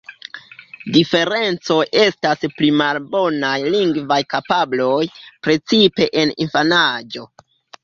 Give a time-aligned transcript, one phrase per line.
[0.93, 5.05] Diferencoj estas pli malbonaj lingvaj kapabloj,
[5.47, 7.31] precipe en infanaĝo.